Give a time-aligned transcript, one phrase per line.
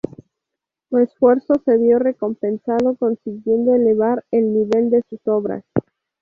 [0.89, 5.63] Su esfuerzo se vio recompensado, consiguiendo elevar el nivel de sus obras.